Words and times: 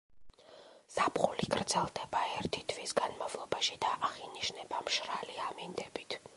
ზაფხული 0.93 1.49
გრძელდება 1.55 2.23
ერთი 2.39 2.63
თვის 2.73 2.95
განმავლობაში 3.01 3.79
და 3.87 3.95
აღინიშნება 4.09 4.85
მშრალი 4.89 5.41
ამინდებით. 5.51 6.23